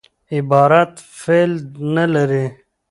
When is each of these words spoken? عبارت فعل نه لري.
عبارت 0.37 0.93
فعل 1.23 1.51
نه 1.95 2.05
لري. 2.13 2.45